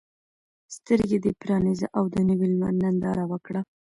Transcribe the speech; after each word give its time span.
سترګې 0.75 1.17
دې 1.23 1.31
پرانیزه 1.41 1.87
او 1.97 2.03
د 2.13 2.15
نوي 2.29 2.47
لمر 2.51 2.73
ننداره 2.83 3.23
وکړه. 3.31 3.61